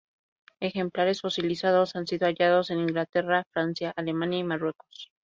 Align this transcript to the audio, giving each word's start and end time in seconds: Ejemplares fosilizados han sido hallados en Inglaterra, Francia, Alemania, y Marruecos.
Ejemplares 0.61 1.21
fosilizados 1.21 1.95
han 1.95 2.07
sido 2.07 2.25
hallados 2.25 2.71
en 2.71 2.79
Inglaterra, 2.79 3.43
Francia, 3.53 3.93
Alemania, 3.95 4.39
y 4.39 4.43
Marruecos. 4.43 5.11